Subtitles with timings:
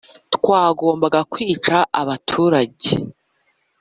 [0.35, 2.89] twagombaga kwica abaturage